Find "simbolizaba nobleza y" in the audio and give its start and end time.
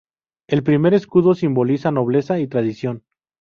1.35-2.47